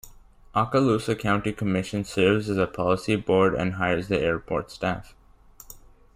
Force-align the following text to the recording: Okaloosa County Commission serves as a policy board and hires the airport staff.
Okaloosa 0.55 1.13
County 1.15 1.53
Commission 1.53 2.03
serves 2.03 2.49
as 2.49 2.57
a 2.57 2.65
policy 2.65 3.15
board 3.15 3.53
and 3.53 3.75
hires 3.75 4.07
the 4.07 4.19
airport 4.19 4.71
staff. 4.71 5.13